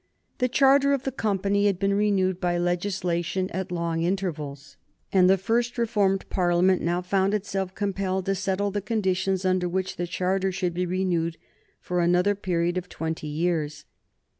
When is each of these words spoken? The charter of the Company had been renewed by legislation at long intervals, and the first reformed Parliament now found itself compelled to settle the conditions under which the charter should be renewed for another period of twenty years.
The 0.39 0.49
charter 0.49 0.93
of 0.93 1.03
the 1.03 1.11
Company 1.11 1.67
had 1.67 1.77
been 1.77 1.93
renewed 1.93 2.41
by 2.41 2.57
legislation 2.57 3.51
at 3.51 3.71
long 3.71 4.01
intervals, 4.01 4.75
and 5.13 5.29
the 5.29 5.37
first 5.37 5.77
reformed 5.77 6.27
Parliament 6.27 6.81
now 6.81 7.03
found 7.03 7.35
itself 7.35 7.75
compelled 7.75 8.25
to 8.25 8.33
settle 8.33 8.71
the 8.71 8.81
conditions 8.81 9.45
under 9.45 9.69
which 9.69 9.97
the 9.97 10.07
charter 10.07 10.51
should 10.51 10.73
be 10.73 10.87
renewed 10.87 11.37
for 11.79 11.99
another 11.99 12.33
period 12.33 12.79
of 12.79 12.89
twenty 12.89 13.27
years. 13.27 13.85